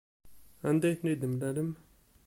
Anda 0.67 0.85
ay 0.87 0.97
ten-id-temlalem? 0.99 1.69